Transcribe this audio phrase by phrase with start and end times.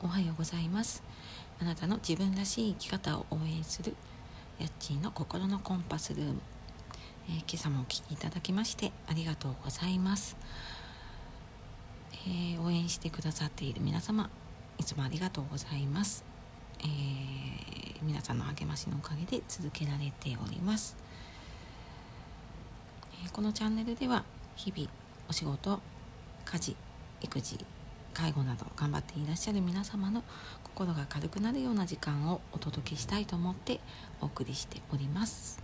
[0.00, 1.02] おはようございます。
[1.60, 3.96] あなたの自分らしい生き方を応援する
[4.60, 6.40] やっちーの心のコンパスルーム、
[7.28, 10.36] えー、今朝もお聴きいただきましてありがとうございます、
[12.12, 14.30] えー、応援してくださっている皆様
[14.78, 16.24] いつもありがとうございます、
[16.80, 20.96] えー、皆さんの励ましのおかげで続けられております、
[23.26, 24.24] えこのチャンネルでは
[24.54, 24.88] 日々
[25.28, 25.80] お仕事
[26.44, 26.76] 家事
[27.20, 27.58] 育児
[28.18, 30.24] 介護など頑張っていらっしゃる皆様の
[30.64, 33.78] 心が軽くなるような時間をお届けしたいと思って
[34.20, 35.62] お送りしております。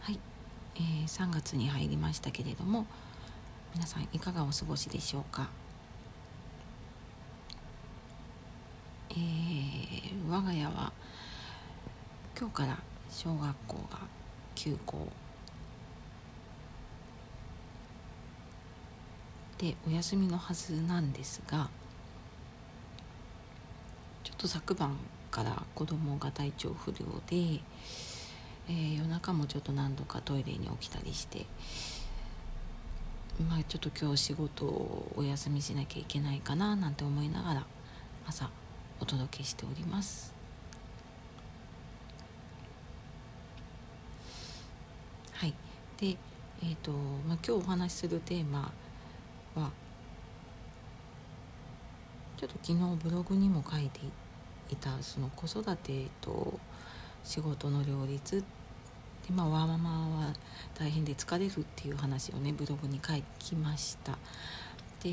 [0.00, 0.18] はい、
[0.76, 2.86] えー、3月に入りましたけれども
[3.74, 5.50] 皆さんいかがお過ごしでしょうか？
[9.10, 10.90] えー、我が家は
[12.38, 12.78] 今日から
[13.10, 13.98] 小学校が
[14.54, 15.06] 休校
[19.60, 21.68] でお休みのはずなんですが
[24.24, 24.96] ちょっと昨晩
[25.30, 27.60] から子供が体調不良で、
[28.68, 31.44] えー、夜中もちょっと何度かトイレに起きたりして
[33.48, 37.66] まあちょっと今日仕事をお休みしなきゃいけないかななんて思いながら
[38.26, 38.48] 朝
[38.98, 40.34] お届けしております。
[45.32, 45.54] はい、
[45.98, 46.18] で、
[46.62, 48.70] えーとまあ、今日お話しするテーマ
[49.60, 49.70] は
[52.36, 54.00] ちょっと昨日ブログにも書いて
[54.70, 56.58] いたその子育てと
[57.22, 58.42] 仕事の両立
[59.26, 59.90] でまあワーママ
[60.26, 60.32] は
[60.78, 64.16] 大変で疲れるっていう話をねブログに書きました
[65.02, 65.10] で、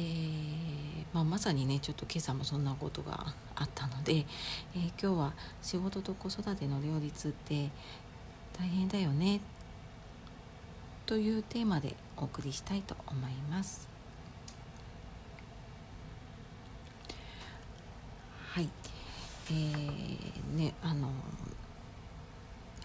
[1.13, 7.69] まあ、まさにねちょっと今朝もそんなことがあったので、えー、今日は仕事と子育ての両立って
[8.57, 9.39] 大変だよね
[11.05, 13.87] というテーマでお送りしたいと思います。
[18.51, 18.69] はい
[19.49, 21.09] えー、ねあの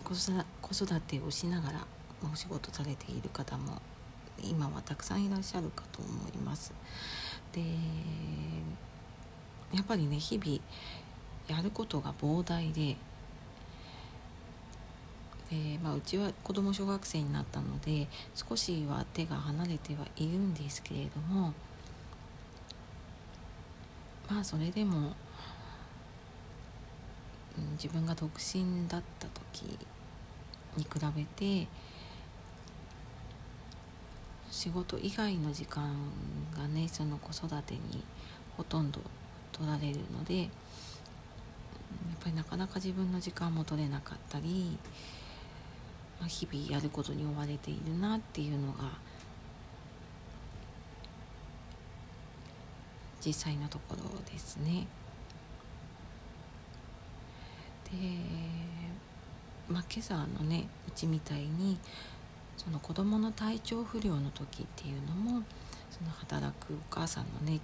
[0.04, 1.86] 子育てをしながら
[2.32, 3.80] お仕事されている方も
[4.42, 6.72] 今はたくさんいらっしゃるかと思います。
[7.52, 7.60] で
[9.72, 10.58] やっぱりね日々
[11.48, 12.96] やることが膨大で
[15.50, 21.52] で、まあ、うちは子供小学生になったので少しは手が離れてはいるんですけれども
[24.30, 25.14] まあそれでも
[27.72, 29.78] 自分が独身だった時
[30.76, 31.68] に比べて
[34.50, 35.94] 仕事以外の時間
[36.56, 38.04] がねその子育てに
[38.56, 39.00] ほとんど
[39.50, 40.48] 取られるのでやっ
[42.20, 44.78] ぱりなかなか自分の時間も取れなかったり、
[46.20, 48.84] まあ、日々やることに追われているなっていうのが
[53.24, 54.86] 実際のところですね。
[57.84, 57.98] で、
[59.72, 61.78] まあ、今朝のねうちみたいに
[62.59, 65.43] その子どもの体調不良の時っていうのも
[65.91, 67.60] その働くお母さんのね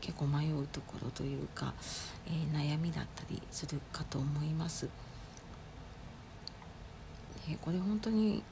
[0.00, 1.72] 結構迷うところというか、
[2.26, 4.88] えー、悩みだったりするかと思います。
[7.48, 8.42] でこれ本当に、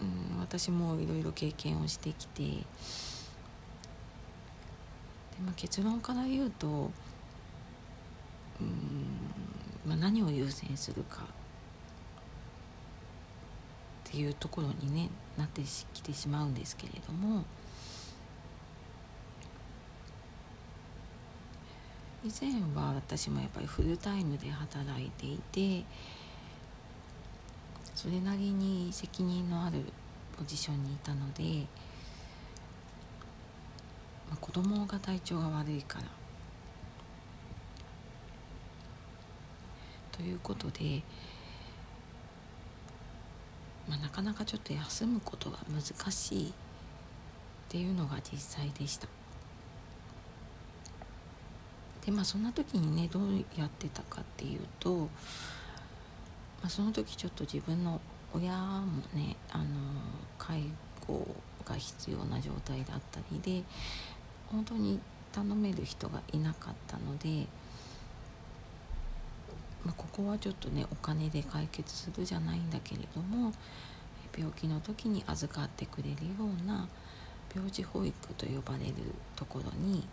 [0.00, 0.04] う
[0.36, 2.64] ん、私もいろいろ経験をしてきてで、
[5.44, 6.90] まあ、結論から言うと、
[8.60, 8.72] うん
[9.86, 11.26] まあ、何を優先するか
[14.12, 15.08] ていうところに、ね、
[15.38, 15.62] なって
[15.94, 17.44] きてしまうんですけれども。
[22.24, 25.84] 以前は私もやっぱりフルタイムで働いていて
[27.96, 29.80] それなりに責任のある
[30.38, 31.66] ポジションにいたので、
[34.28, 36.04] まあ、子供が体調が悪いから。
[40.10, 41.02] ということで、
[43.88, 46.52] まあ、なかなかちょっと休むことが難しいっ
[47.68, 49.08] ていうのが実際でした。
[52.04, 55.06] でまあそんな時にねどうやってたかっていうと、ま
[56.64, 58.00] あ、その時ちょっと自分の
[58.34, 59.64] 親もねあの
[60.38, 60.64] 介
[61.06, 61.26] 護
[61.64, 63.64] が必要な状態だったりで
[64.50, 64.98] 本当に
[65.32, 67.46] 頼める人がいなかったので
[69.84, 73.52] まあ、ここはちょっとねお金で解決するじゃないんだけれども
[74.36, 76.88] 病気の時に預かってくれるような
[77.54, 78.94] 病児保育と呼ばれる
[79.36, 80.06] ところに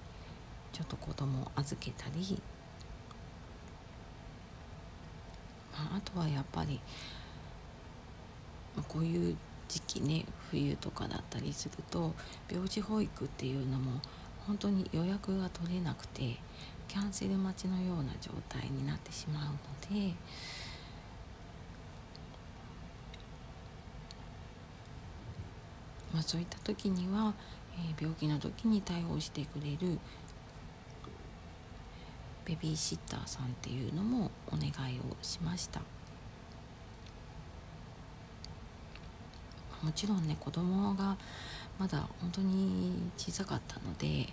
[0.73, 2.41] ちょっと子供を預けたり、
[5.71, 6.79] まあ、あとはやっぱり、
[8.75, 9.35] まあ、こういう
[9.67, 12.13] 時期ね冬とかだったりすると
[12.51, 14.01] 病児保育っていうのも
[14.45, 16.37] 本当に予約が取れなくて
[16.89, 19.43] キャンセル待ちのような状態になってしまう
[19.93, 20.13] ので。
[26.11, 27.35] まあ、そういった時には、
[27.75, 29.99] えー、病気の時に対応してくれる
[32.45, 35.81] ベビーシッターさんっていうのもお願いをしました
[39.83, 41.15] もちろんね子供が
[41.77, 44.27] まだ本当に小さかったので、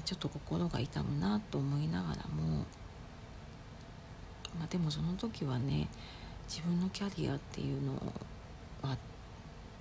[0.00, 2.64] ちょっと心が痛むなと思いながらも、
[4.58, 5.88] まあ、でもその時はね
[6.48, 7.92] 自分のキャリアっていうの
[8.82, 8.96] は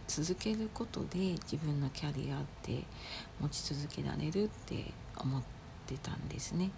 [0.07, 2.83] 続けることで自分のキャリアって
[3.39, 4.85] 持ち続けられるって
[5.17, 5.61] 思って
[5.95, 6.71] ってたんですね。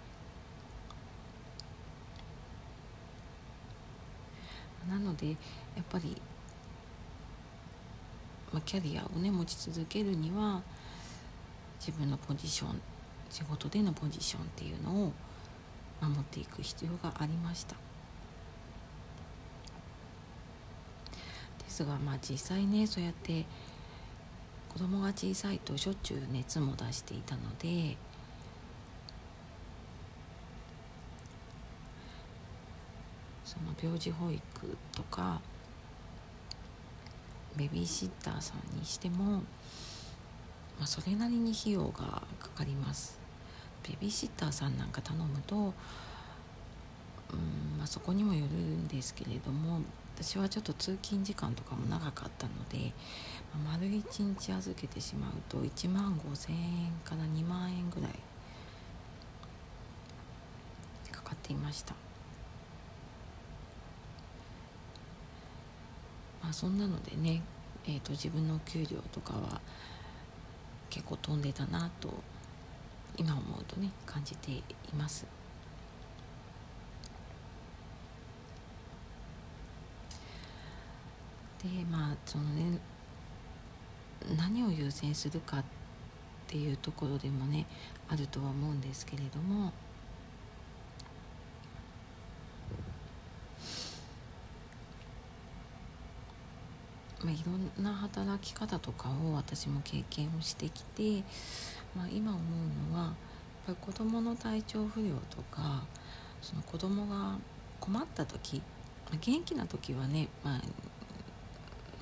[4.88, 5.34] なのでや
[5.80, 6.20] っぱり、
[8.52, 10.60] まあ、キャリアをね持ち続けるには
[11.80, 12.82] 自分のポジション
[13.34, 15.12] 仕事でのポジションっていうのを
[16.00, 17.74] 守っていく必要がありました。
[21.58, 23.44] ですがまあ実際ねそうやって
[24.72, 27.96] 子供が小さいとしょっちゅう熱も出していたので
[33.44, 35.40] その病児保育とか
[37.56, 39.38] ベビーシッターさんにしても、
[40.78, 43.23] まあ、それなりに費用がかかります
[43.84, 45.68] ベビーシッターさんなんか頼むと、うん
[47.78, 49.80] まあ、そこにもよるんですけれども
[50.16, 52.92] 私はちょっと通勤時間とかも長かったので、
[53.64, 58.10] まあ、丸1日預けてしまうと1万5,000円から2万円ぐらい
[61.10, 61.94] かかっていました。
[66.42, 67.42] まあ、そんなのでね、
[67.86, 69.60] えーと、自分の給料とかは
[70.90, 72.22] 結構飛んでたなと
[73.16, 74.62] 今思うとね感じてい
[74.96, 75.26] ます。
[81.62, 82.78] でまあそのね
[84.36, 85.64] 何を優先するかっ
[86.46, 87.66] ていうところでもね
[88.08, 89.72] あるとは思うんですけれども
[97.24, 101.24] まあ、いろんな働き方とかを私も経験をしてきて、
[101.96, 103.14] まあ、今思うのはやっ
[103.66, 105.84] ぱり子どもの体調不良とか
[106.42, 107.36] その子どもが
[107.80, 108.58] 困った時、
[109.06, 110.60] まあ、元気な時はね、まあ、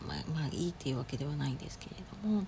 [0.07, 2.45] まあ、まあいいっていうわけではないんですけれども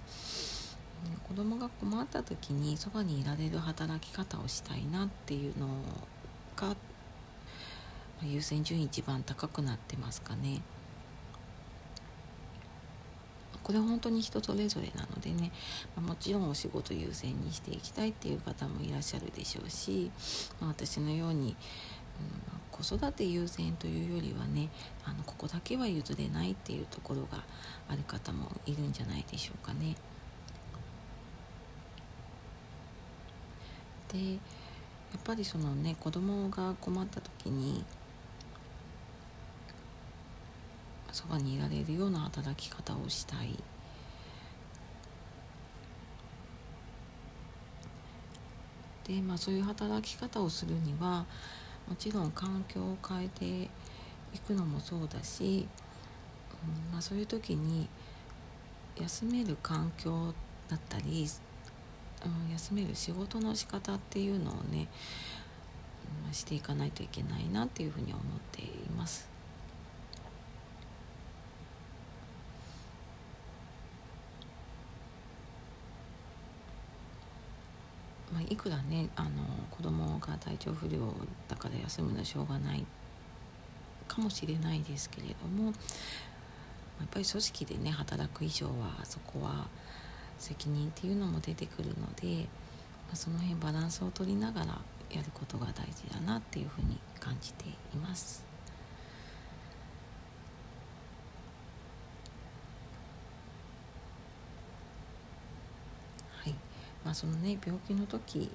[1.28, 5.68] 子供が困った時にそばにいられる働き方をしたいなっていうの
[6.56, 6.74] が
[8.22, 10.62] 優先順位一番高くなってますかね。
[13.64, 15.50] これ本当に人それぞれなのでね、
[15.96, 20.10] ま、もちろんお仕事優先にしていきたいっていう方もいらっしゃるでしょうし、
[20.60, 21.56] まあ、私のように、うん、
[22.70, 24.68] 子育て優先というよりはね
[25.04, 27.42] あのここだけは譲れないっていうところが
[27.88, 29.96] ある方もいるんじゃないでしょうかね。
[34.12, 34.38] でや
[35.18, 37.84] っぱりそのね子供が困った時に
[41.14, 43.56] そばにいられるような働き方をしたい
[49.06, 51.24] で、まあ、そういう働き方をするには
[51.88, 53.44] もちろん環境を変えて
[54.34, 55.68] いくのもそうだし、
[56.64, 57.88] うんまあ、そういう時に
[59.00, 60.34] 休める環境
[60.68, 61.28] だったり、
[62.24, 64.88] うん、休める仕事の仕方っていうのをね、
[66.26, 69.34] うん、していかないといけないなっていうふうに思っています。
[78.34, 79.30] まあ、いくらねあの
[79.70, 81.00] 子供が体調不良
[81.48, 82.86] だから休むのはしょうがない
[84.06, 89.66] かもしれないですけれどもやっぱり組織でね働く以上はそこは
[90.38, 92.46] 責任っていうのも出てくるので、
[93.10, 94.66] ま、その辺バランスを取りながら
[95.10, 98.54] やることが大事だなっていうふうに感じています。
[107.03, 108.50] まそのね病気の時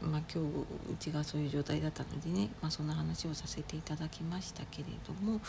[0.00, 5.40] まあ、今日うちがそういう状態だったのでね、まあ、そんな話をさせていただきましたけれども、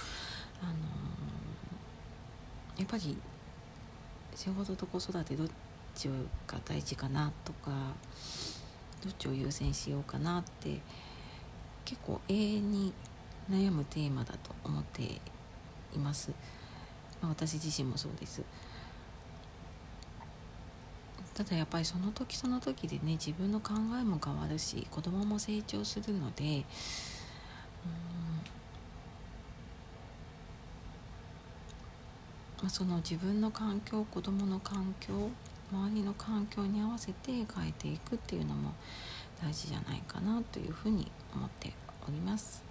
[0.62, 3.16] あのー、やっぱり
[4.36, 5.48] 仕事と子育てどっ
[5.94, 6.10] ち
[6.48, 7.72] が大事かなとか
[9.04, 10.80] どっちを優先しようかなって
[11.86, 12.94] 結構永遠に
[13.50, 16.32] 悩むテーマだと思っています。
[17.22, 18.42] まあ、私自身もそうです
[21.40, 26.66] ただやっぱりその時その時でね自分の考えも変わるし子供も成長するので
[32.62, 35.14] うん、その自分の環境子供の環境
[35.72, 38.74] 周りの環境に合わせて変えていくっていうのも
[39.42, 41.72] 大事じゃないかなというふうに思って
[42.06, 42.62] おります。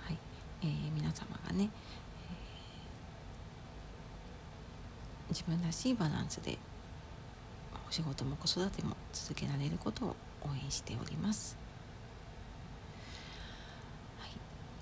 [0.00, 0.18] はい、
[0.62, 6.58] えー、皆様がね、えー、自分らしいバランスで
[7.88, 10.14] お仕事も子育ても続けられることを応
[10.62, 11.56] 援しております。
[14.18, 14.30] はい、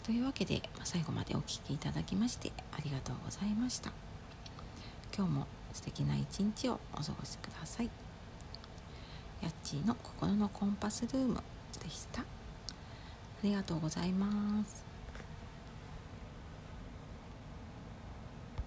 [0.03, 3.93] というわけで、最後までお聴きいただきましてありがとうございました。
[5.17, 7.91] 今日も素敵な一日をお過ごしください。
[9.41, 11.43] やっちーの心のコンパスルーム
[11.83, 12.23] でした。
[12.23, 12.25] あ
[13.43, 14.92] りがとうございます。